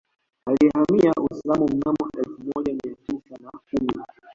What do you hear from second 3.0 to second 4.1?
tisa na kumi